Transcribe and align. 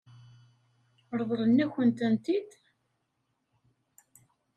Ṛeḍlen-akent-tent-id? 1.19 2.49